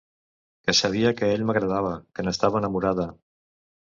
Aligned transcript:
Que 0.67 0.73
sabia 0.79 1.11
que 1.19 1.29
ell 1.33 1.43
m'agradava, 1.49 1.93
que 2.15 2.27
n'estava 2.27 2.61
enamorada. 2.63 3.09